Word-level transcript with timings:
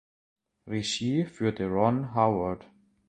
Regie 0.65 1.25
führte 1.25 1.67
Ron 1.67 2.15
Howard. 2.15 2.67